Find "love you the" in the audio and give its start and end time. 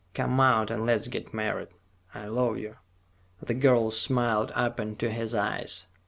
2.25-3.53